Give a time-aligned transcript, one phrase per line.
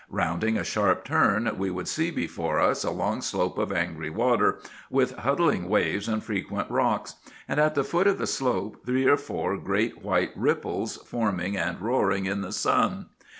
[0.09, 4.57] Rounding a sharp turn we would see before us a long slope of angry water,
[4.89, 9.15] with huddling waves and frequent rocks; and at the foot of the slope three or
[9.17, 13.09] four great white "ripples" foaming and roaring in the sun.